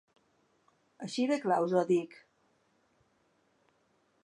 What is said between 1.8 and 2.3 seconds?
ho dic.